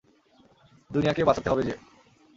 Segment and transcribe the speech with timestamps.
[0.91, 1.73] দুনিয়াকে বাঁচাতে হবে যে!